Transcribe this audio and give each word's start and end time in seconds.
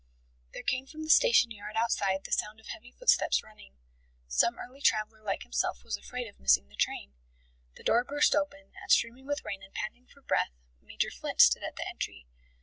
There 0.53 0.63
came 0.63 0.87
from 0.87 1.03
the 1.03 1.11
station 1.11 1.51
yard 1.51 1.75
outside 1.75 2.23
the 2.23 2.31
sound 2.31 2.59
of 2.59 2.69
heavy 2.69 2.91
footsteps 2.91 3.43
running. 3.43 3.75
Some 4.27 4.57
early 4.57 4.81
traveller 4.81 5.21
like 5.21 5.43
himself 5.43 5.83
was 5.83 5.95
afraid 5.95 6.25
of 6.27 6.39
missing 6.39 6.69
the 6.69 6.75
train. 6.75 7.13
The 7.75 7.83
door 7.83 8.03
burst 8.03 8.33
open, 8.35 8.71
and, 8.81 8.89
streaming 8.91 9.27
with 9.27 9.45
rain 9.45 9.61
and 9.61 9.75
panting 9.75 10.07
for 10.07 10.23
breath, 10.23 10.53
Major 10.81 11.11
Flint 11.11 11.39
stood 11.39 11.61
at 11.61 11.75
the 11.75 11.87
entry. 11.87 12.25